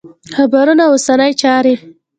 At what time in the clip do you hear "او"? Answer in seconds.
0.87-0.93